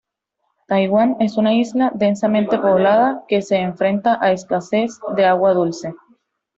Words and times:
Taiwán 0.67 1.15
es 1.19 1.37
una 1.37 1.53
isla 1.53 1.91
densamente 1.93 2.57
poblada 2.57 3.23
que 3.27 3.43
se 3.43 3.57
enfrenta 3.57 4.17
a 4.19 4.31
escasez 4.31 4.99
de 5.15 5.25
agua 5.25 5.53
dulce. 5.53 5.93